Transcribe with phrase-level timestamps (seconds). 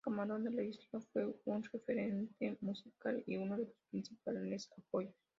[0.03, 5.13] Camarón de la Isla fue su referente musical y uno de sus principales apoyos.